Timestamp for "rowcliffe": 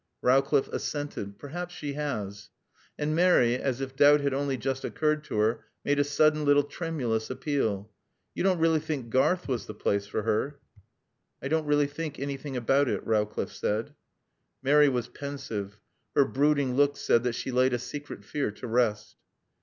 0.23-0.67, 13.05-13.53